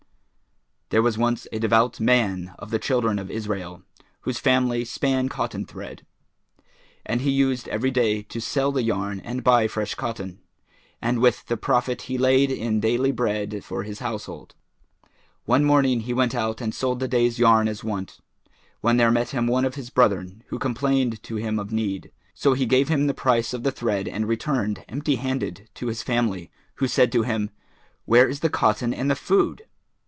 There 0.93 1.01
was 1.01 1.17
once 1.17 1.47
a 1.53 1.59
devout 1.59 2.01
man 2.01 2.53
of 2.59 2.69
the 2.69 2.77
Children 2.77 3.17
of 3.17 3.31
Israel,[FN#414] 3.31 3.83
whose 4.23 4.39
family 4.39 4.83
span 4.83 5.29
cotton 5.29 5.65
thread; 5.65 6.05
and 7.05 7.21
he 7.21 7.29
used 7.31 7.69
every 7.69 7.91
day 7.91 8.21
to 8.23 8.41
sell 8.41 8.73
the 8.73 8.83
yarn 8.83 9.21
and 9.21 9.41
buy 9.41 9.69
fresh 9.69 9.95
cotton, 9.95 10.41
and 11.01 11.19
with 11.21 11.45
the 11.45 11.55
profit 11.55 12.01
he 12.03 12.17
laid 12.17 12.51
in 12.51 12.81
daily 12.81 13.13
bread 13.13 13.63
for 13.63 13.83
his 13.83 13.99
household. 13.99 14.53
One 15.45 15.63
morning 15.63 16.01
he 16.01 16.13
went 16.13 16.35
out 16.35 16.59
and 16.59 16.75
sold 16.75 16.99
the 16.99 17.07
day's 17.07 17.39
yarn 17.39 17.69
as 17.69 17.85
wont, 17.85 18.19
when 18.81 18.97
there 18.97 19.11
met 19.11 19.29
him 19.29 19.47
one 19.47 19.63
of 19.63 19.75
his 19.75 19.89
brethren, 19.91 20.43
who 20.47 20.59
complained 20.59 21.23
to 21.23 21.37
him 21.37 21.57
of 21.57 21.71
need; 21.71 22.11
so 22.33 22.51
he 22.51 22.65
gave 22.65 22.89
him 22.89 23.07
the 23.07 23.13
price 23.13 23.53
of 23.53 23.63
the 23.63 23.71
thread 23.71 24.09
and 24.09 24.27
returned, 24.27 24.83
empty 24.89 25.15
handed, 25.15 25.69
to 25.75 25.87
his 25.87 26.03
family, 26.03 26.51
who 26.75 26.87
said 26.89 27.13
to 27.13 27.23
him, 27.23 27.49
"Where 28.03 28.27
is 28.27 28.41
the 28.41 28.49
cotton 28.49 28.93
and 28.93 29.09
the 29.09 29.15
food?" 29.15 29.63